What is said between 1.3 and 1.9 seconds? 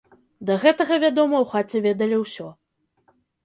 у хаце